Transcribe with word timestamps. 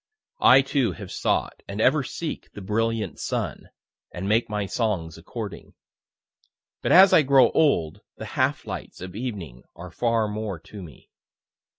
I 0.41 0.63
too 0.63 0.93
have 0.93 1.11
sought, 1.11 1.61
and 1.67 1.79
ever 1.79 2.03
seek, 2.03 2.51
the 2.53 2.61
brilliant 2.61 3.19
sun, 3.19 3.69
and 4.11 4.27
make 4.27 4.49
my 4.49 4.65
songs 4.65 5.15
according. 5.15 5.75
But 6.81 6.91
as 6.91 7.13
I 7.13 7.21
grow 7.21 7.51
old, 7.51 8.01
the 8.17 8.25
half 8.33 8.65
lights 8.65 8.99
of 8.99 9.15
evening 9.15 9.61
are 9.75 9.91
far 9.91 10.27
more 10.27 10.57
to 10.59 10.81
me. 10.81 11.11